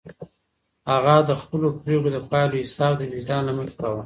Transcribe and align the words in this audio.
هغه 0.91 1.15
د 1.29 1.31
خپلو 1.41 1.67
پرېکړو 1.81 2.09
د 2.15 2.17
پایلو 2.29 2.61
حساب 2.63 2.93
د 2.97 3.01
وجدان 3.13 3.41
له 3.47 3.53
مخې 3.57 3.73
کاوه. 3.79 3.99